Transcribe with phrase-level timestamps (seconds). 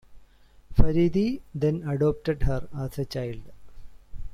[0.73, 3.43] Faridi then adopted her as a child.